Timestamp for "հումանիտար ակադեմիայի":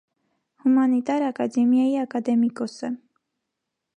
0.63-1.93